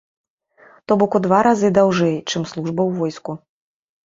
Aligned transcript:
То 0.91 0.97
бок 1.01 1.17
у 1.19 1.21
два 1.25 1.41
разы 1.49 1.69
даўжэй, 1.77 2.17
чым 2.29 2.47
служба 2.53 2.81
ў 2.89 3.05
войску. 3.05 3.31